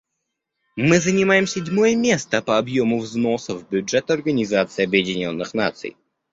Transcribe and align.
Мы 0.75 0.99
занимаем 0.99 1.45
седьмое 1.45 1.95
место 1.95 2.41
по 2.41 2.57
объему 2.57 2.97
взносов 3.01 3.61
в 3.61 3.69
бюджет 3.69 4.09
Организации 4.09 4.83
Объединенных 4.85 5.53
Наций. 5.53 5.95